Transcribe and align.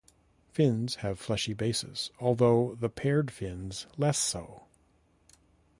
Fins 0.51 0.95
have 1.05 1.19
fleshy 1.19 1.53
bases 1.53 2.09
although 2.19 2.73
the 2.73 2.89
paired 2.89 3.29
fins 3.29 3.85
less 3.99 4.17
so. 4.17 4.63